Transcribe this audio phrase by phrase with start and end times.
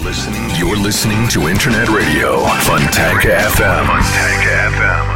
[0.00, 3.86] You're listening to Internet Radio Fontanka FM.
[3.86, 5.15] Fontanka FM.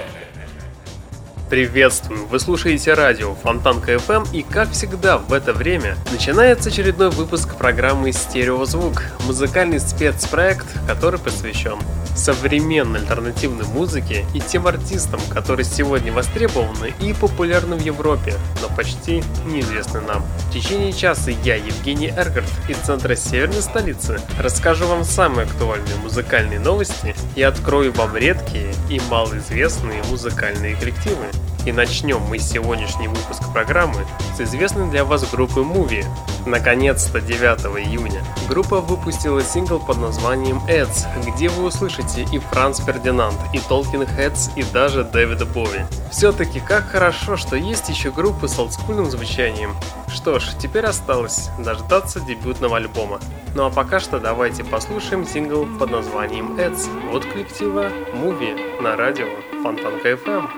[1.51, 2.27] Приветствую!
[2.27, 8.13] Вы слушаете радио Фонтанка FM и, как всегда, в это время начинается очередной выпуск программы
[8.13, 11.77] «Стереозвук»– музыкальный спецпроект, который посвящен
[12.15, 19.23] современной альтернативной музыке и тем артистам, которые сегодня востребованы и популярны в Европе, но почти
[19.45, 20.23] неизвестны нам.
[20.49, 26.59] В течение часа я, Евгений Эргард, из центра северной столицы, расскажу вам самые актуальные музыкальные
[26.59, 31.25] новости и открою вам редкие и малоизвестные музыкальные коллективы.
[31.63, 36.03] И начнем мы сегодняшний выпуск программы с известной для вас группы Movie.
[36.47, 37.39] Наконец-то 9
[37.85, 44.01] июня группа выпустила сингл под названием Ads, где вы услышите и Франц Фердинанд, и Толкин
[44.01, 45.81] Heads, и даже Дэвида Бови.
[46.11, 49.75] Все-таки как хорошо, что есть еще группы с олдскульным звучанием.
[50.07, 53.19] Что ж, теперь осталось дождаться дебютного альбома.
[53.53, 59.27] Ну а пока что давайте послушаем сингл под названием Ads от коллектива Movie на радио
[59.61, 60.49] Фонтанка FM.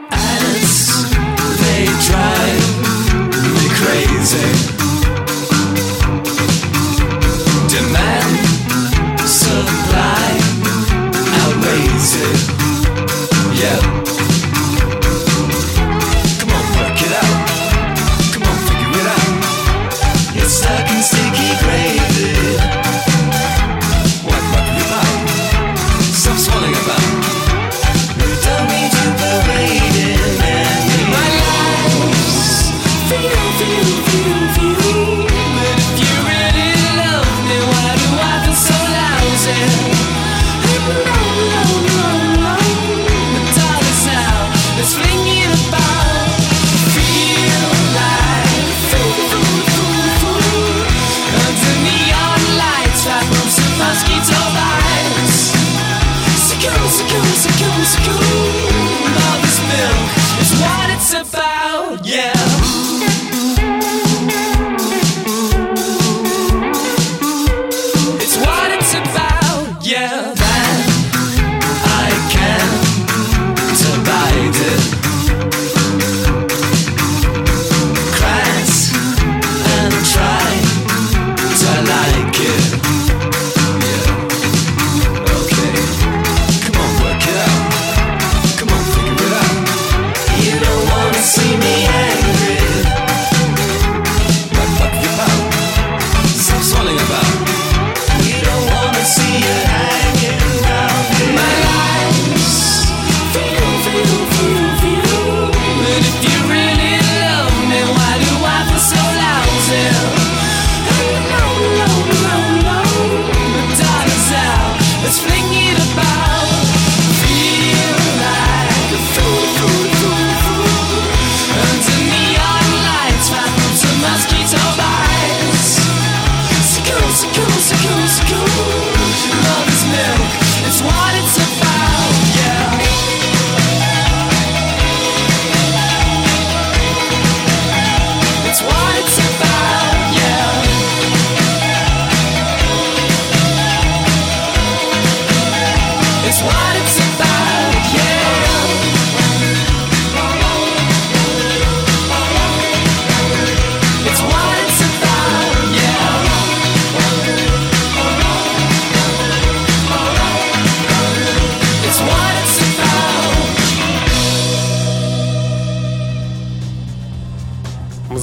[1.84, 2.66] They drive
[3.56, 4.50] me crazy.
[7.67, 10.39] Demand, supply.
[13.59, 14.12] Yeah.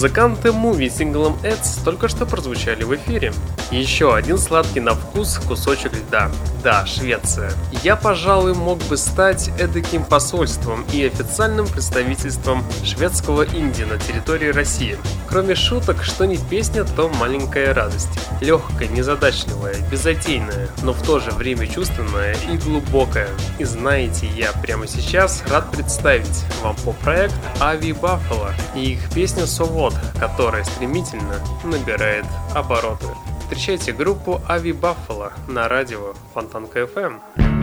[0.01, 3.35] Музыканты Movie синглом Ads только что прозвучали в эфире.
[3.71, 6.31] Еще один сладкий на вкус кусочек льда.
[6.65, 7.53] Да, Швеция.
[7.83, 14.97] Я, пожалуй, мог бы стать эдаким посольством и официальным представительством шведского Индии на территории России.
[15.29, 18.09] Кроме шуток, что не песня, то маленькая радость.
[18.41, 23.29] Легкая, незадачливая, беззатейная, но в то же время чувственная и глубокая.
[23.59, 29.90] И знаете, я прямо сейчас рад представить вам поп-проект Ави Баффало и их песня So
[30.19, 33.07] которая стремительно набирает обороты.
[33.41, 37.60] Встречайте группу Ави Баффало на радио Фонтанка FM.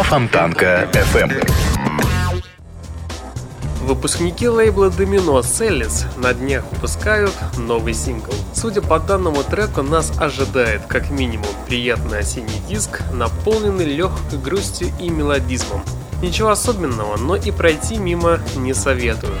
[0.00, 1.46] На Фонтанка FM.
[3.82, 8.32] Выпускники лейбла Домино Селлис на днях выпускают новый сингл.
[8.54, 15.10] Судя по данному треку, нас ожидает как минимум приятный осенний диск, наполненный легкой грустью и
[15.10, 15.82] мелодизмом.
[16.22, 19.34] Ничего особенного, но и пройти мимо не советую.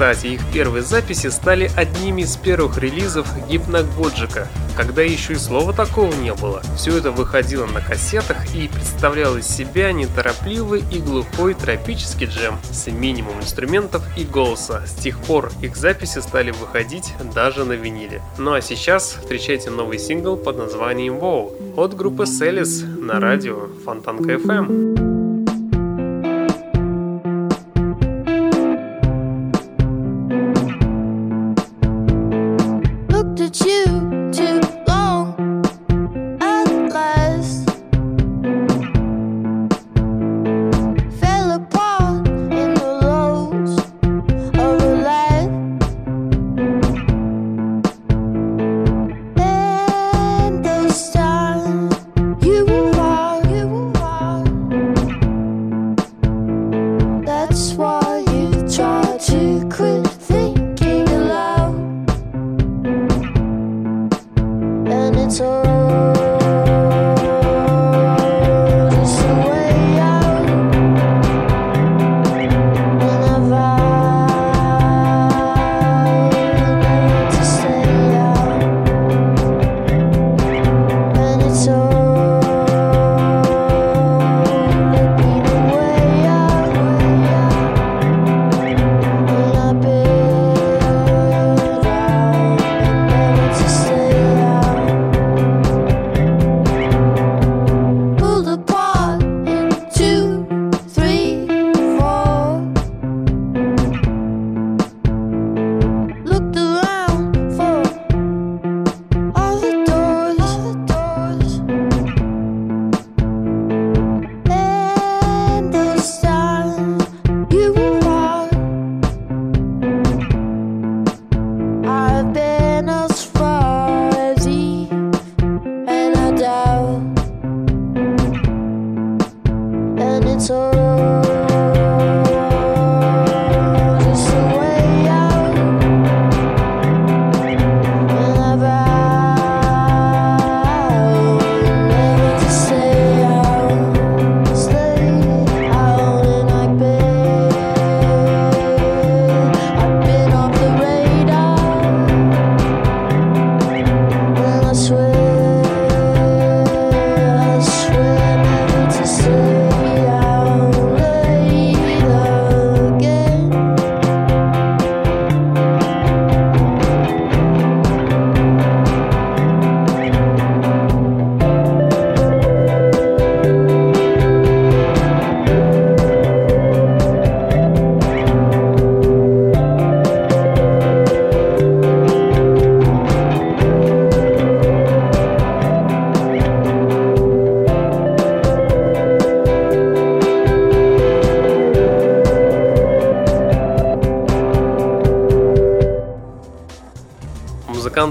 [0.00, 6.10] Кстати, их первые записи стали одними из первых релизов Гипногоджика, когда еще и слова такого
[6.14, 6.62] не было.
[6.74, 12.86] Все это выходило на кассетах и представляло из себя неторопливый и глухой тропический джем с
[12.86, 14.86] минимум инструментов и голоса.
[14.86, 18.22] С тех пор их записи стали выходить даже на виниле.
[18.38, 24.32] Ну а сейчас встречайте новый сингл под названием Wow от группы Селис на радио Фонтанка
[24.32, 25.09] FM.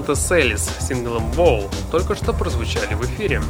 [0.00, 3.42] Музыканта Селис с синглом Wow только что прозвучали в эфире.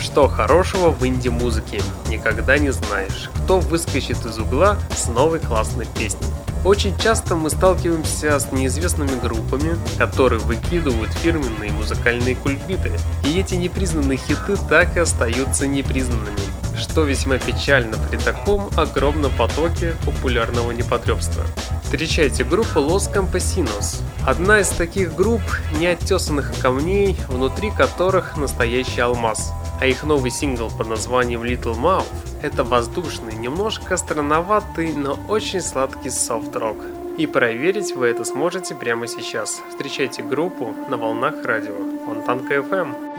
[0.00, 1.82] Что хорошего в инди-музыке?
[2.08, 6.28] Никогда не знаешь, кто выскочит из угла с новой классной песней.
[6.64, 12.92] Очень часто мы сталкиваемся с неизвестными группами, которые выкидывают фирменные музыкальные кульбиты,
[13.24, 16.40] и эти непризнанные хиты так и остаются непризнанными,
[16.78, 21.42] что весьма печально при таком огромном потоке популярного непотребства.
[21.82, 24.02] Встречайте группу Los Campesinos.
[24.26, 25.40] Одна из таких групп
[25.78, 29.52] неоттесанных камней, внутри которых настоящий алмаз.
[29.80, 32.04] А их новый сингл под названием Little Mouth–
[32.42, 36.76] это воздушный, немножко странноватый, но очень сладкий софт-рок.
[37.16, 39.62] И проверить вы это сможете прямо сейчас.
[39.70, 41.74] Встречайте группу на волнах радио
[42.04, 43.09] Фонтанка FM.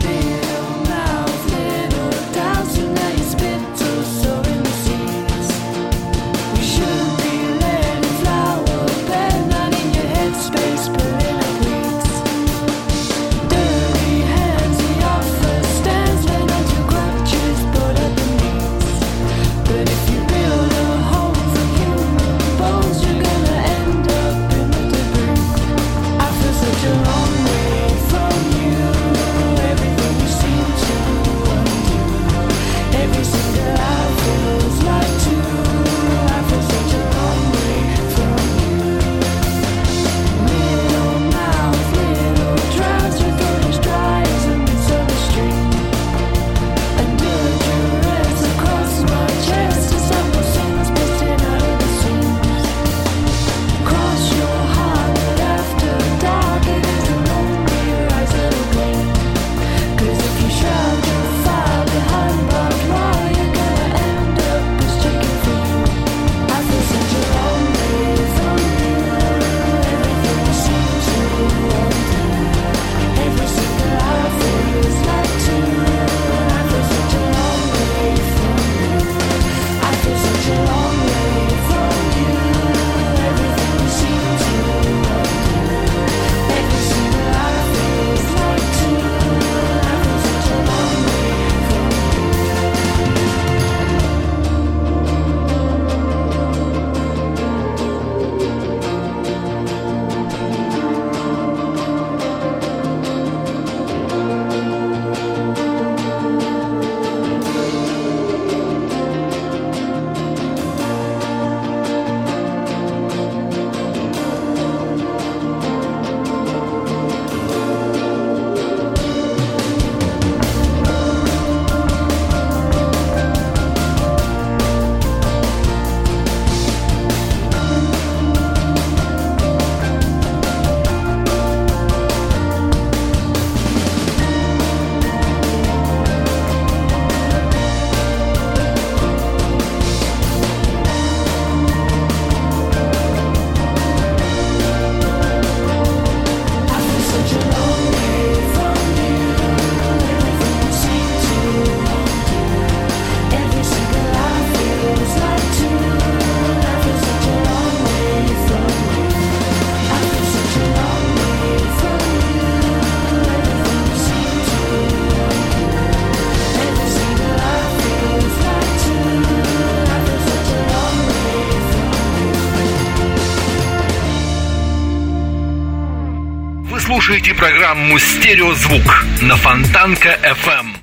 [177.42, 180.78] Программу «Стереозвук» на Фонтанка FM.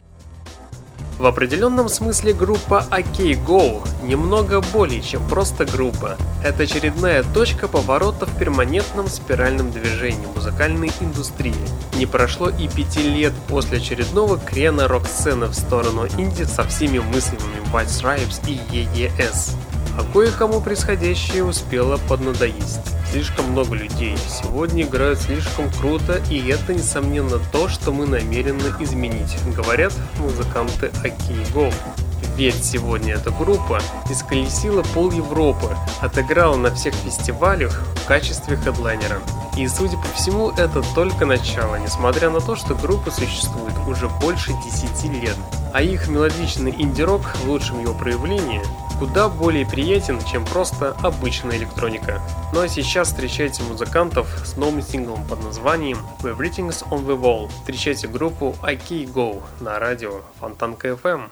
[1.17, 6.17] В определенном смысле группа OK Go немного более чем просто группа.
[6.43, 11.55] Это очередная точка поворота в перманентном спиральном движении музыкальной индустрии.
[11.95, 17.73] Не прошло и пяти лет после очередного крена рок-сцены в сторону инди со всеми мыслимыми
[17.73, 19.55] White Stripes и EES.
[19.97, 22.88] А кое-кому происходящее успело поднадоесть.
[23.11, 29.35] Слишком много людей сегодня играют слишком круто, и это, несомненно, то, что мы намерены изменить,
[29.57, 31.73] говорят музыканты Акиго.
[32.37, 39.21] Ведь сегодня эта группа исколесила пол Европы, отыграла на всех фестивалях в качестве хедлайнера.
[39.57, 44.53] И, судя по всему, это только начало, несмотря на то, что группа существует уже больше
[44.53, 45.37] 10 лет.
[45.73, 48.63] А их мелодичный инди-рок в лучшем его проявлении
[48.99, 52.21] куда более приятен, чем просто обычная электроника.
[52.53, 57.49] Ну а сейчас встречайте музыкантов с новым синглом под названием Everything's on the Wall.
[57.49, 61.31] Встречайте группу IK Go на радио Фонтанка FM.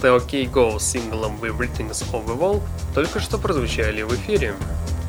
[0.00, 2.62] Музыканты OK Go с синглом Everything's on the Wall
[2.94, 4.54] только что прозвучали в эфире.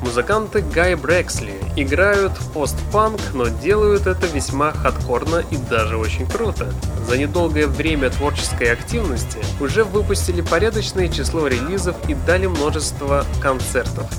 [0.02, 6.74] Музыканты Гай Брэксли играют постпанк, но делают это весьма хардкорно и даже очень круто.
[7.08, 14.10] За недолгое время творческой активности уже выпустили порядочное число релизов и дали множество концертов.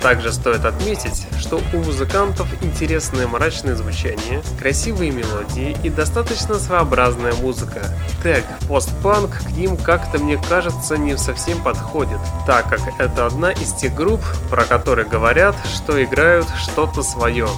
[0.00, 7.84] Также стоит отметить, что у музыкантов интересное мрачное звучание, красивые мелодии и достаточно своеобразная музыка.
[8.22, 13.74] Тег постпанк к ним как-то мне кажется не совсем подходит, так как это одна из
[13.74, 17.48] тех групп, про которые говорят, что играют что-то свое.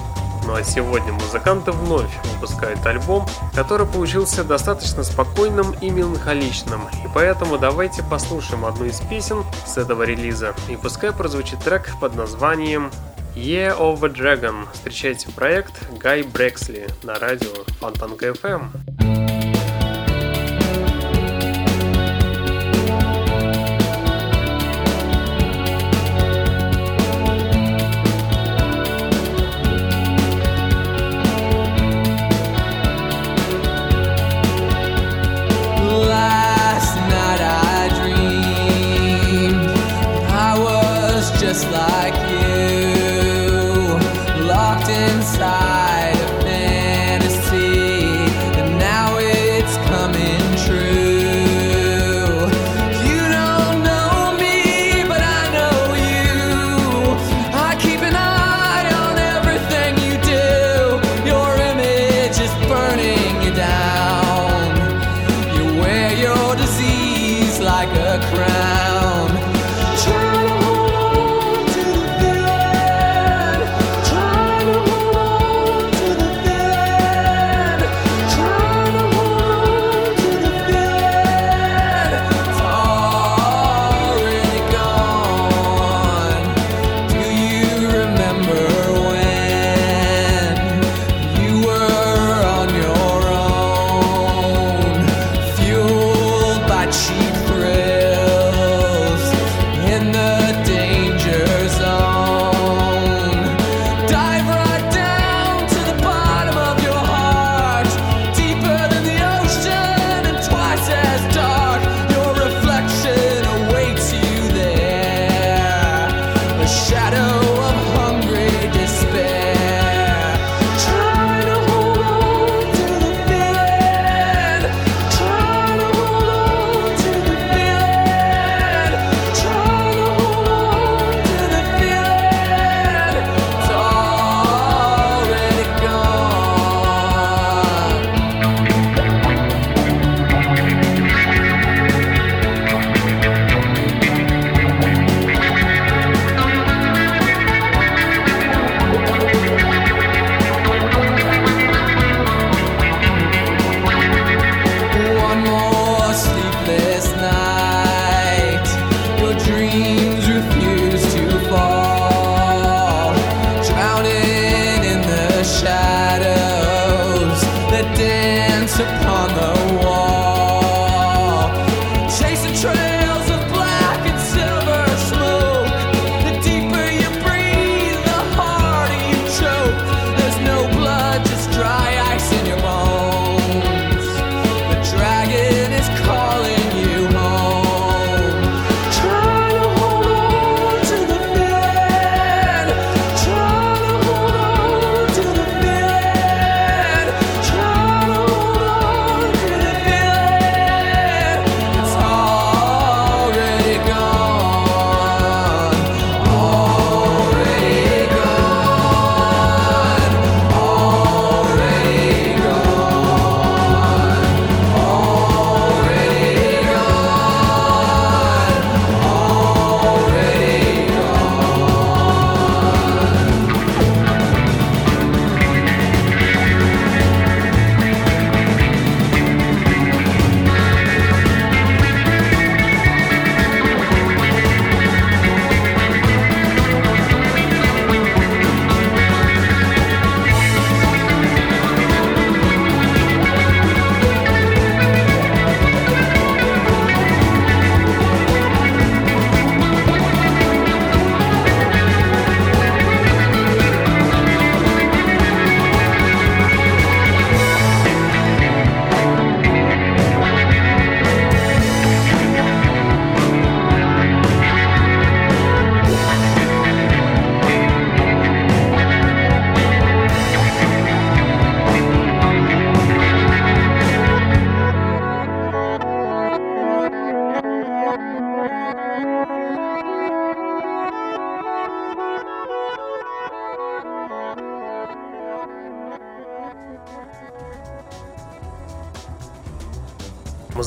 [0.45, 3.25] Ну а сегодня музыканты вновь выпускают альбом,
[3.55, 10.03] который получился достаточно спокойным и меланхоличным, и поэтому давайте послушаем одну из песен с этого
[10.03, 12.91] релиза, и пускай прозвучит трек под названием
[13.35, 14.67] Year of a Dragon.
[14.73, 19.22] Встречайте проект Гай Брексли на радио Фонтанка FM.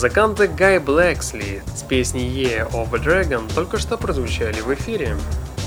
[0.06, 5.16] Музыканты Гай Блэксли с песней Year of a Dragon только что прозвучали в эфире.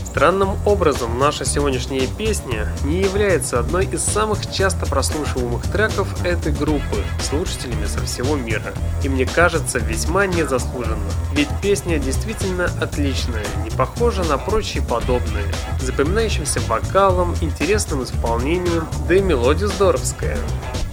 [0.06, 7.04] Странным образом, наша сегодняшняя песня не является одной из самых часто прослушиваемых треков этой группы
[7.22, 8.74] слушателями со всего мира.
[9.04, 11.12] И мне кажется, весьма незаслуженно.
[11.34, 19.22] Ведь песня действительно отличная, не похожа на прочие подобные, запоминающимся вокалом, интересным исполнением, да и
[19.22, 20.38] мелодия здоровская.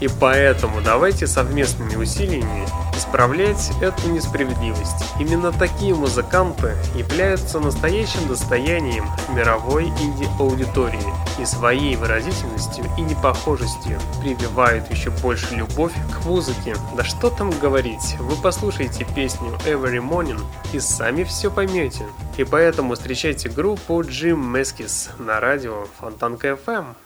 [0.01, 5.05] И поэтому давайте совместными усилиями исправлять эту несправедливость.
[5.19, 15.11] Именно такие музыканты являются настоящим достоянием мировой инди-аудитории и своей выразительностью и непохожестью прививают еще
[15.11, 16.77] больше любовь к музыке.
[16.97, 20.41] Да что там говорить, вы послушайте песню Every Morning
[20.73, 22.07] и сами все поймете.
[22.37, 27.06] И поэтому встречайте группу Jim Meskis на радио Фонтанка FM.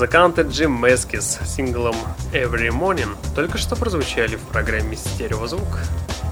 [0.00, 1.94] Музыканты Джим Мескис с синглом
[2.32, 5.68] Every Morning только что прозвучали в программе «Стереозвук».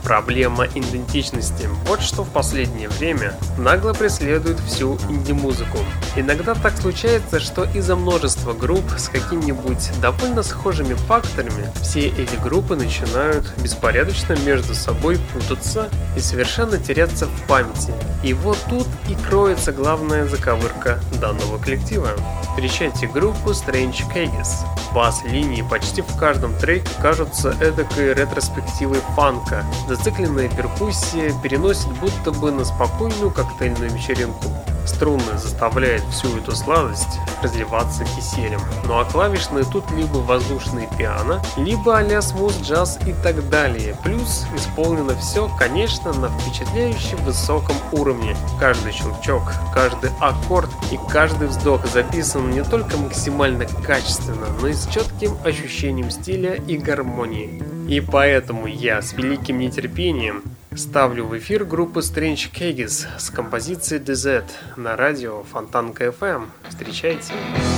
[0.02, 5.76] Проблема идентичности– вот что в последнее время нагло преследует всю инди-музыку.
[6.16, 12.74] Иногда так случается, что из-за множества групп с какими-нибудь довольно схожими факторами все эти группы
[12.74, 17.92] начинают беспорядочно между собой путаться и совершенно теряться в памяти.
[18.22, 20.77] И вот тут и кроется главная заковырка
[21.20, 22.08] данного коллектива.
[22.42, 24.48] Встречайте группу Strange Cages.
[24.94, 29.64] Бас-линии почти в каждом треке кажутся эдакой ретроспективой фанка.
[29.88, 34.46] Зацикленная перкуссия переносит будто бы на спокойную коктейльную вечеринку.
[34.86, 38.60] Струны заставляют всю эту сладость разливаться киселем.
[38.84, 43.96] Ну а клавишные тут либо воздушные пиано, либо а-ля смуз-джаз и так далее.
[44.02, 48.34] Плюс исполнено все, конечно, на впечатляюще высоком уровне.
[48.58, 49.42] Каждый щелчок,
[49.74, 56.10] каждый аккорд и каждый вздох записан не только максимально качественно, но и с четким ощущением
[56.10, 57.62] стиля и гармонии.
[57.88, 60.42] И поэтому я с великим нетерпением
[60.74, 64.44] ставлю в эфир группу Strange Cages с композицией DZ
[64.76, 66.46] на радио Фонтанка FM.
[66.68, 67.32] Встречайте!
[67.32, 67.77] Walk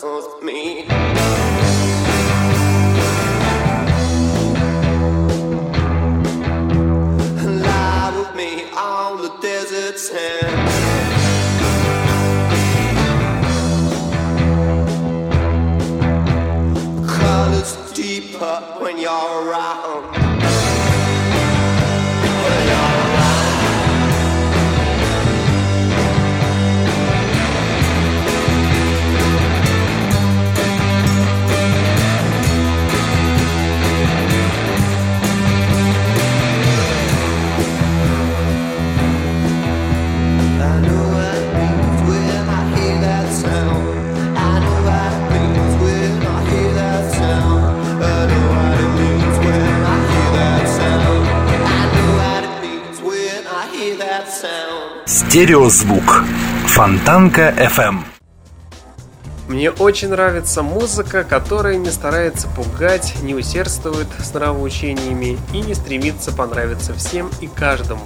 [0.00, 0.86] Of me.
[55.28, 56.24] Стереозвук.
[56.68, 57.98] Фонтанка FM.
[59.46, 66.32] Мне очень нравится музыка, которая не старается пугать, не усердствует с нравоучениями и не стремится
[66.32, 68.00] понравиться всем и каждому,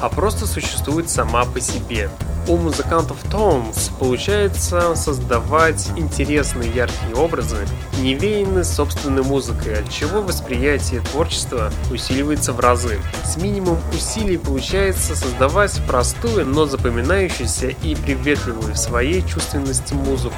[0.00, 2.10] а просто существует сама по себе.
[2.48, 7.66] У музыкантов Tones получается создавать интересные яркие образы,
[8.00, 13.00] не веяны собственной музыкой, от чего восприятие творчества усиливается в разы.
[13.22, 20.34] С минимум усилий получается создавать простую, но запоминающуюся и приветливую в своей чувственности музыку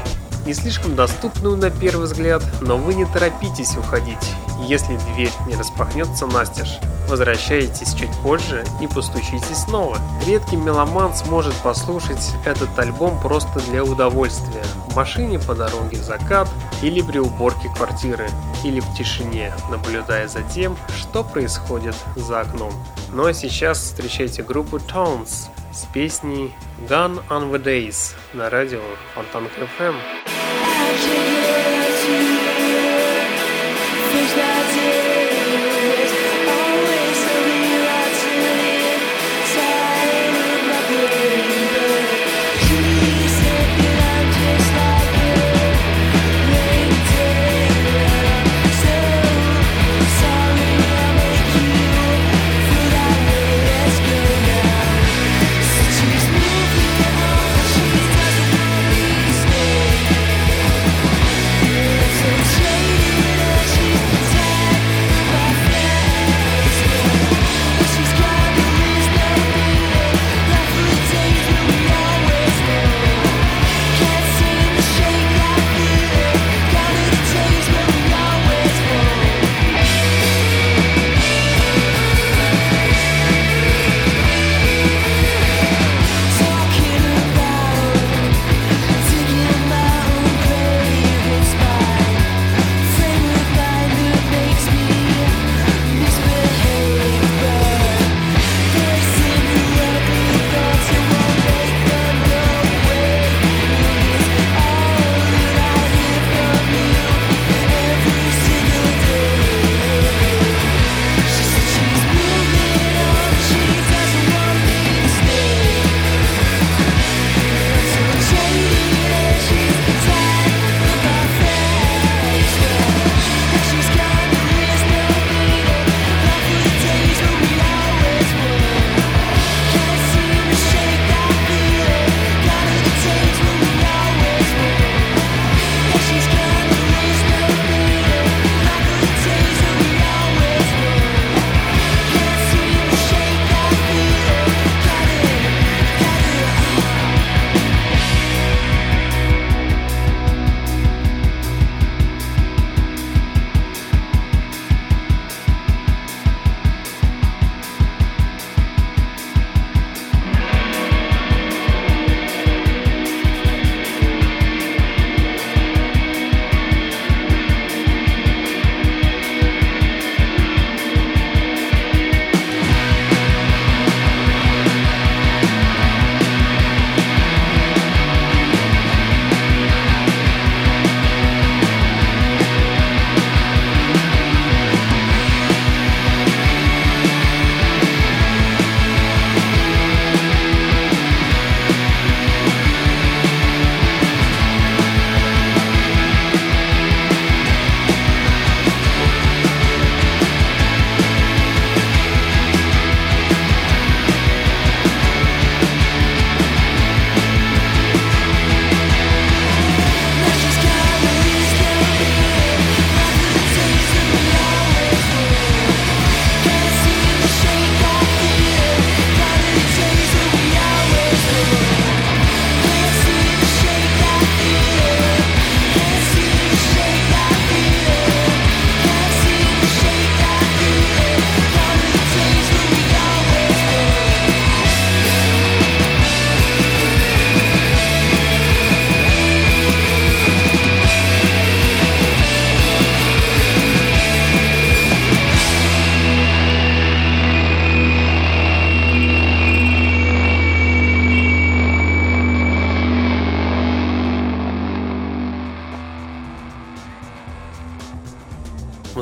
[0.46, 4.16] не слишком доступную на первый взгляд, но вы не торопитесь уходить,
[4.66, 6.78] если дверь не распахнется настежь.
[7.08, 9.98] Возвращайтесь чуть позже и постучите снова.
[10.26, 16.48] Редкий меломан сможет послушать этот альбом просто для удовольствия, в машине по дороге в закат
[16.82, 18.28] или при уборке квартиры,
[18.62, 22.72] или в тишине, наблюдая за тем, что происходит за окном.
[23.12, 26.54] Ну а сейчас встречайте группу Tones с песней
[26.88, 28.80] Gun on the Days на радио
[29.14, 30.19] Фонтанка FM.
[31.02, 31.69] Thank you.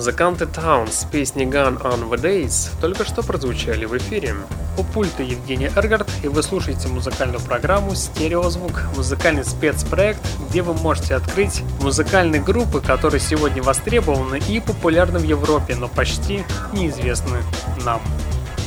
[0.08, 4.36] Музыканты Town с песней Gun on the Days только что прозвучали в эфире.
[4.78, 11.14] У пульта Евгений Эргард, и вы слушаете музыкальную программу «Стереозвук»– музыкальный спецпроект, где вы можете
[11.14, 16.42] открыть музыкальные группы, которые сегодня востребованы и популярны в Европе, но почти
[16.72, 17.42] неизвестны
[17.84, 18.00] нам.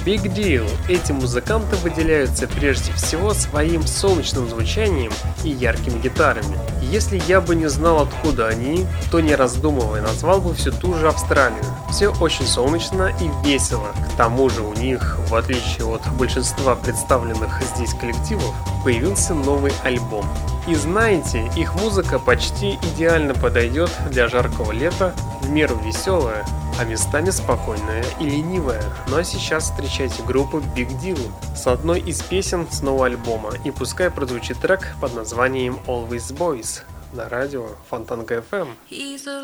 [0.05, 0.67] Big Deal.
[0.89, 5.11] Эти музыканты выделяются прежде всего своим солнечным звучанием
[5.43, 6.57] и яркими гитарами.
[6.81, 11.07] Если я бы не знал, откуда они, то не раздумывая назвал бы всю ту же
[11.07, 11.63] Австралию.
[11.91, 13.89] Все очень солнечно и весело.
[14.13, 20.25] К тому же у них, в отличие от большинства представленных здесь коллективов, появился новый альбом.
[20.67, 26.45] И знаете, их музыка почти идеально подойдет для жаркого лета, в меру веселая,
[26.81, 28.81] а местами спокойная и ленивая.
[29.07, 31.19] Ну а сейчас встречайте группу Big Deal
[31.55, 33.51] с одной из песен с нового альбома.
[33.63, 36.81] И пускай прозвучит трек под названием Always Boys
[37.13, 38.69] на радио Фонтанка FM.
[38.89, 39.41] He's a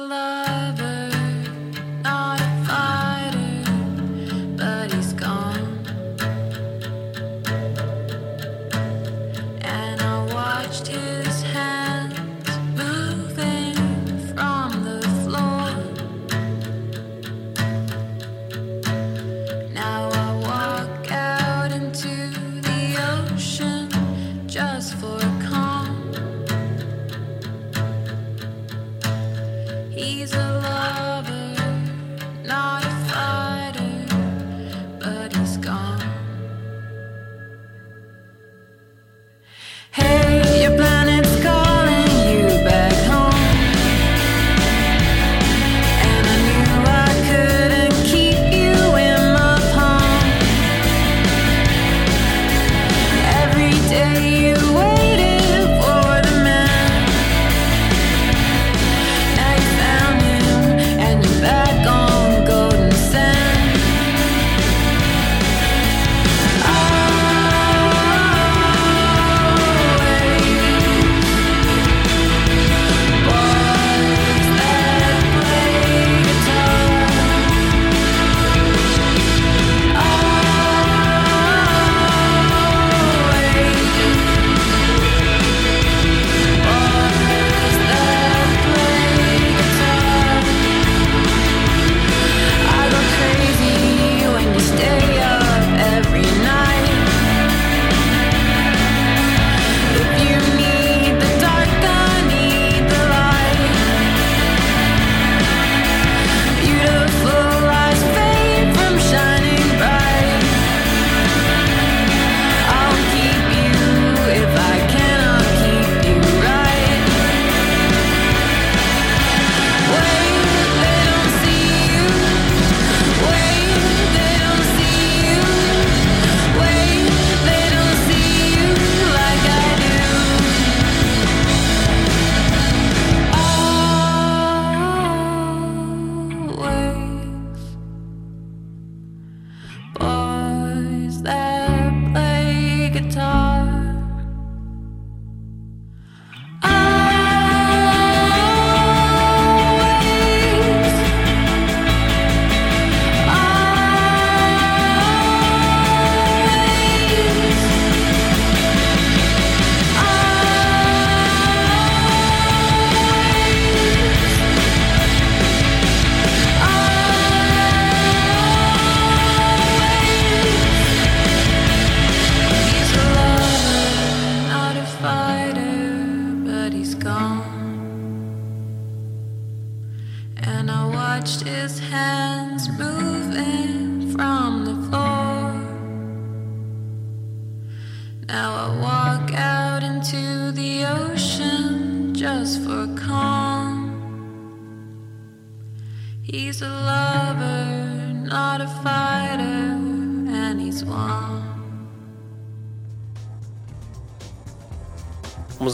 [10.34, 11.17] watched his
[39.92, 40.37] Hey,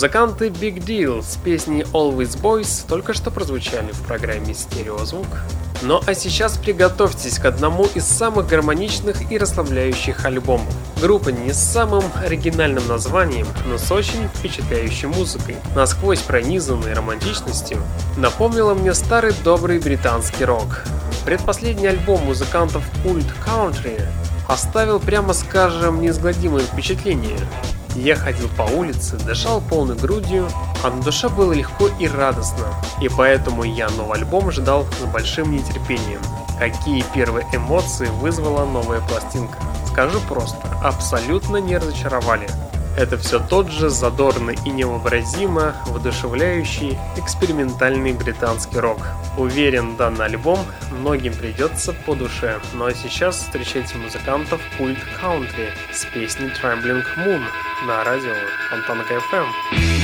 [0.04, 5.28] Музыканты Big Deal с песней Always Boys только что прозвучали в программе «Стереозвук».
[5.82, 10.68] Ну а сейчас приготовьтесь к одному из самых гармоничных и расслабляющих альбомов.
[11.00, 17.78] Группа не с самым оригинальным названием, но с очень впечатляющей музыкой, насквозь пронизанной романтичностью,
[18.18, 20.84] напомнила мне старый добрый британский рок.
[21.24, 24.06] Предпоследний альбом музыкантов Cult Country
[24.50, 27.40] оставил, прямо скажем, неизгладимое впечатление.
[27.96, 30.48] Я ходил по улице, дышал полной грудью,
[30.84, 32.66] а на душе было легко и радостно.
[33.02, 36.22] И поэтому я новый альбом ждал с большим нетерпением.
[36.58, 39.60] Какие первые эмоции вызвала новая пластинка?
[39.88, 42.48] Скажу просто, абсолютно не разочаровали.
[42.96, 49.00] Это все тот же задорный и невообразимо воодушевляющий экспериментальный британский рок.
[49.36, 50.60] Уверен, данный альбом
[50.92, 52.60] многим придется по душе.
[52.74, 57.42] Ну а сейчас встречайте музыкантов Cult Country с песней Trembling Moon
[57.88, 58.34] на радио
[58.70, 60.03] Фонтанка FM.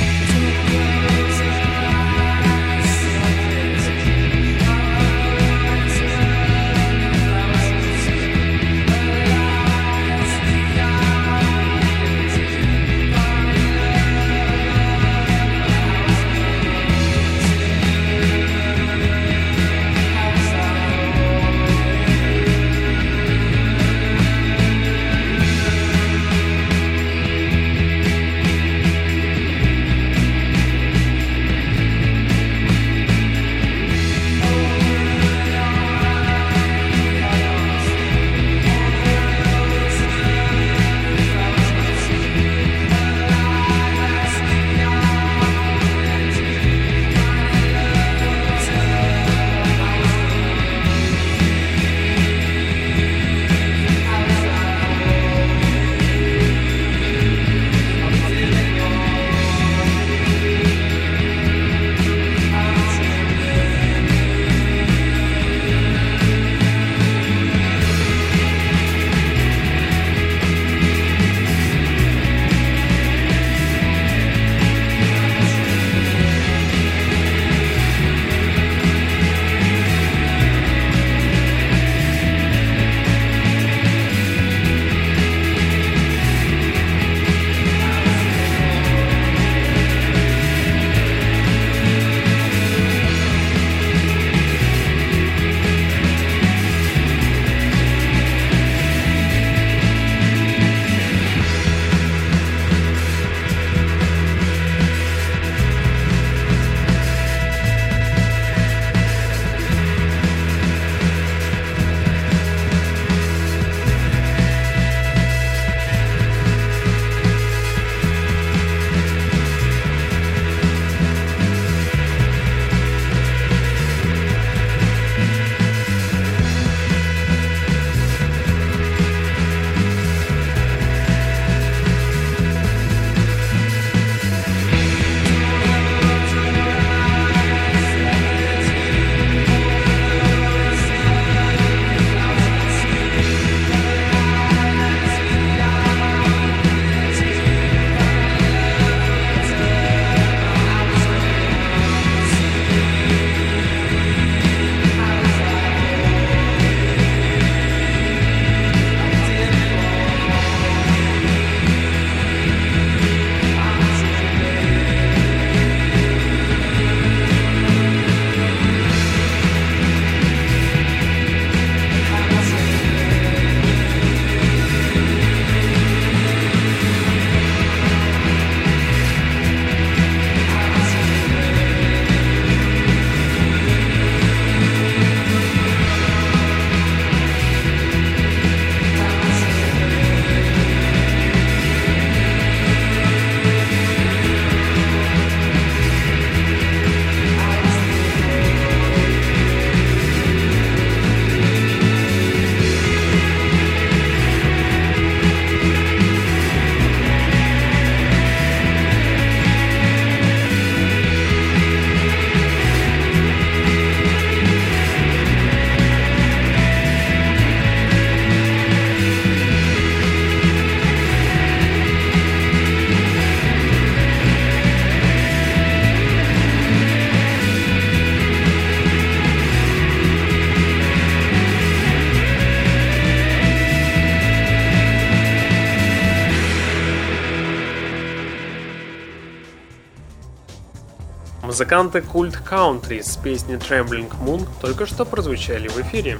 [241.59, 246.17] Музыканты Cult Country с песней Trembling Moon только что прозвучали в эфире.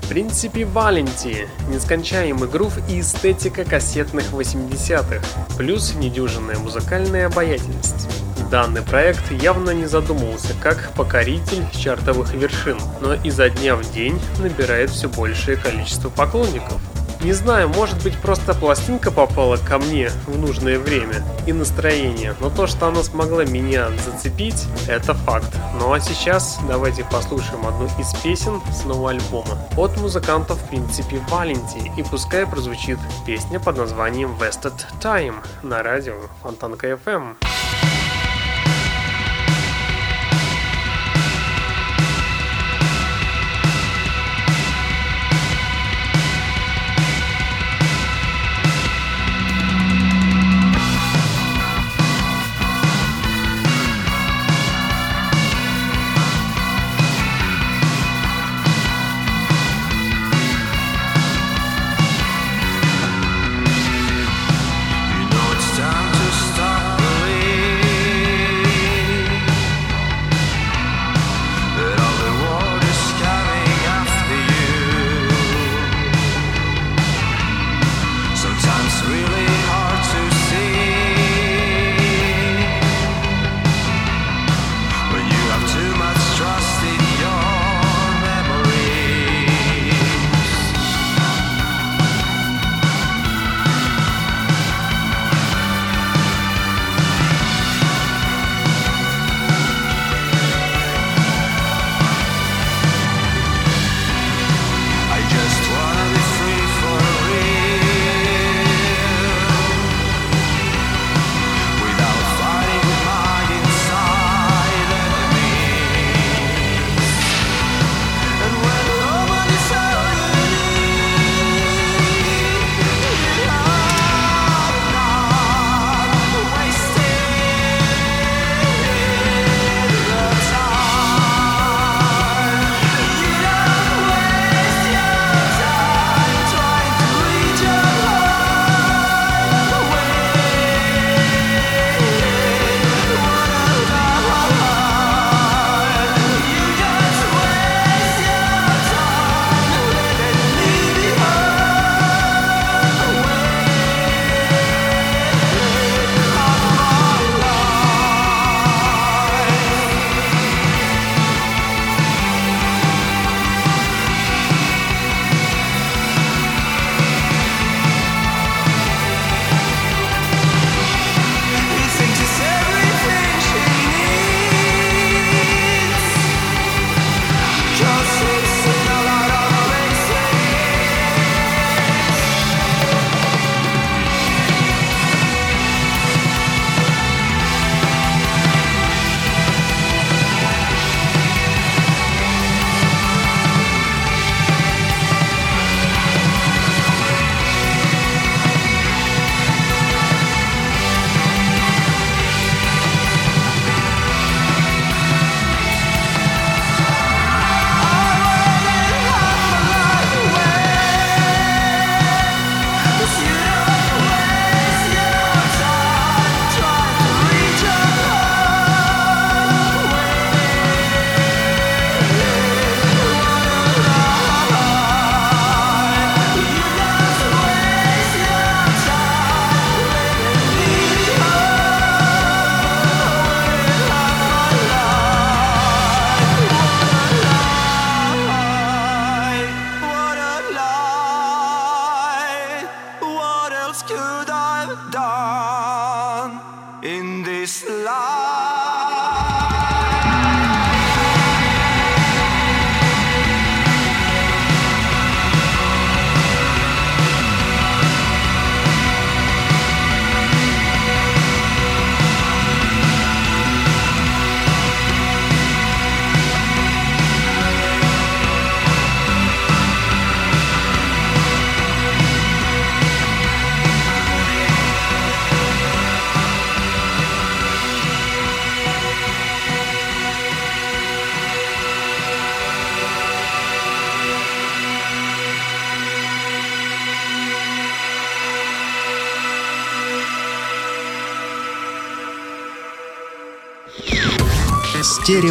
[0.00, 5.20] В принципе, Валенти, нескончаемый грув и эстетика кассетных 80-х,
[5.58, 8.08] плюс недюжинная музыкальная обаятельность.
[8.50, 14.88] Данный проект явно не задумывался как покоритель чартовых вершин, но изо дня в день набирает
[14.88, 16.80] все большее количество поклонников.
[17.20, 22.48] Не знаю, может быть просто пластинка попала ко мне в нужное время и настроение, но
[22.48, 25.52] то, что она смогла меня зацепить, это факт.
[25.80, 31.20] Ну а сейчас давайте послушаем одну из песен с нового альбома от музыкантов в принципе
[31.28, 37.34] Валенти и пускай прозвучит песня под названием Wasted Time на радио Фонтанка FM.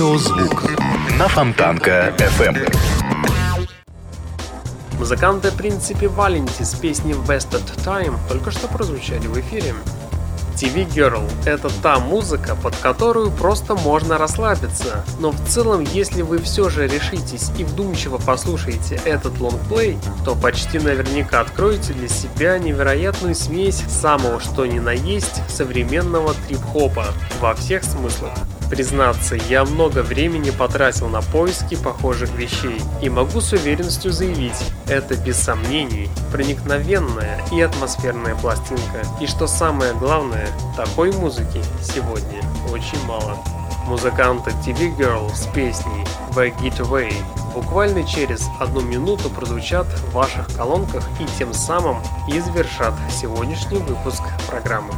[0.07, 0.63] Радиозвук
[1.19, 2.57] на Фонтанка FM.
[2.57, 3.67] Эм.
[4.97, 9.73] Музыканты Принципе Валенти с песней Wasted Time только что прозвучали в эфире.
[10.55, 15.03] TV Girl– это та музыка, под которую просто можно расслабиться.
[15.19, 20.79] Но в целом, если вы все же решитесь и вдумчиво послушаете этот лонгплей, то почти
[20.79, 27.07] наверняка откроете для себя невероятную смесь самого что ни на есть современного трип-хопа
[27.41, 28.31] во всех смыслах.
[28.69, 35.15] Признаться, я много времени потратил на поиски похожих вещей и могу с уверенностью заявить, это
[35.15, 39.05] без сомнений проникновенная и атмосферная пластинка.
[39.21, 43.37] И что самое главное, такой музыки сегодня очень мало.
[43.85, 46.05] Музыканты TV Girl с песней
[46.35, 47.13] The Getaway
[47.53, 51.97] буквально через одну минуту прозвучат в ваших колонках и тем самым
[52.27, 54.93] и завершат сегодняшний выпуск программы.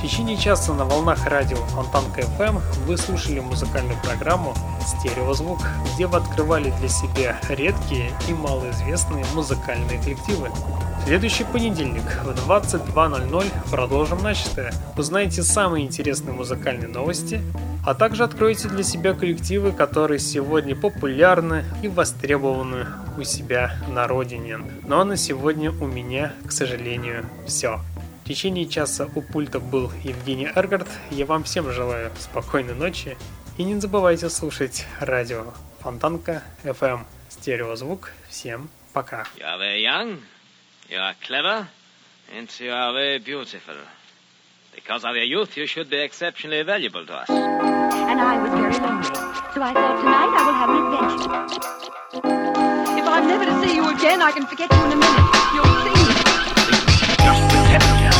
[0.00, 5.58] В течение часа на волнах радио Фонтанка FM вы слушали музыкальную программу «Стереозвук»,
[5.92, 10.48] где вы открывали для себя редкие и малоизвестные музыкальные коллективы.
[10.48, 14.72] В следующий понедельник в 22.00 продолжим начатое.
[14.96, 17.42] Узнаете самые интересные музыкальные новости,
[17.84, 22.86] а также откроете для себя коллективы, которые сегодня популярны и востребованы
[23.18, 24.60] у себя на родине.
[24.86, 27.80] Ну а на сегодня у меня, к сожалению, все.
[28.30, 30.86] В течение часа у пульта был Евгений Эргард.
[31.10, 33.16] Я вам всем желаю спокойной ночи.
[33.58, 37.06] И не забывайте слушать радио Фонтанка FM.
[37.28, 38.12] Стереозвук.
[38.28, 39.26] Всем пока.
[39.36, 40.20] You are very young,
[40.88, 41.66] you are clever,
[42.32, 43.74] and you are very beautiful.
[44.76, 47.28] Because of your youth, you should be exceptionally valuable to us.
[47.28, 49.08] and I was very lonely.
[49.54, 51.34] So I thought tonight I will have an adventure.
[52.96, 55.30] If I'm never to see you again, I can forget you in a minute.
[55.52, 56.00] You'll see.
[57.24, 58.19] Just pretend.